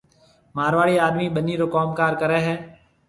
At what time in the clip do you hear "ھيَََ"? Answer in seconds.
2.47-2.55